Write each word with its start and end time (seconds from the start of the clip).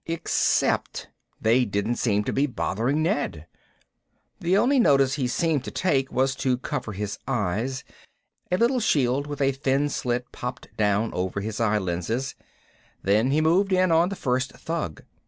Except 0.07 1.09
they 1.39 1.63
didn't 1.63 1.97
seem 1.97 2.23
to 2.23 2.33
be 2.33 2.47
bothering 2.47 3.03
Ned. 3.03 3.45
The 4.39 4.57
only 4.57 4.79
notice 4.79 5.13
he 5.13 5.27
seemed 5.27 5.63
to 5.65 5.69
take 5.69 6.11
was 6.11 6.33
to 6.37 6.57
cover 6.57 6.93
his 6.93 7.19
eyes. 7.27 7.83
A 8.51 8.57
little 8.57 8.79
shield 8.79 9.27
with 9.27 9.41
a 9.41 9.51
thin 9.51 9.89
slit 9.89 10.31
popped 10.31 10.75
down 10.75 11.13
over 11.13 11.39
his 11.39 11.59
eye 11.59 11.77
lenses. 11.77 12.33
Then 13.03 13.29
he 13.29 13.41
moved 13.41 13.71
in 13.71 13.91
on 13.91 14.09
the 14.09 14.15
first 14.15 14.53
thug. 14.53 15.03